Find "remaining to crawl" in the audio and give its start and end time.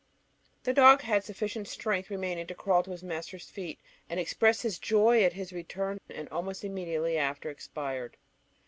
2.09-2.81